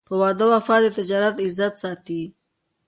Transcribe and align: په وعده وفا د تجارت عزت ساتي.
په 0.07 0.13
وعده 0.21 0.45
وفا 0.51 0.75
د 0.83 0.85
تجارت 0.97 1.35
عزت 1.45 1.73
ساتي. 1.83 2.21